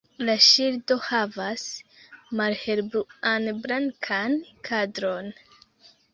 [0.27, 1.65] La ŝildo havas
[2.41, 5.31] malhelbluan-blankan kadron.